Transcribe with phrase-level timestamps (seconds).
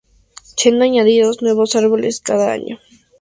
[0.57, 2.79] Siendo añadidos nuevos árboles cada año.